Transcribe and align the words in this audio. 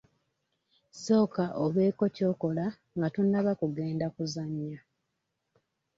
Sooka 1.03 1.45
obeeko 1.63 2.05
ky'okola 2.15 2.65
nga 2.97 3.07
tonnaba 3.13 3.51
kugenda 3.59 4.05
kuzannya. 4.15 4.79